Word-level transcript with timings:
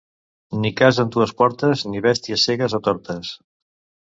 Ni 0.61 0.71
casa 0.79 1.03
amb 1.03 1.11
dues 1.17 1.33
portes 1.41 1.83
ni 1.91 2.01
bèsties 2.09 2.47
cegues 2.49 2.77
o 2.79 2.81
tortes. 2.89 3.35